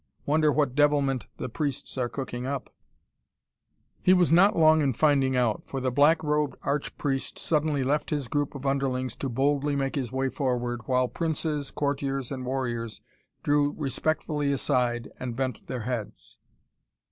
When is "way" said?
10.11-10.29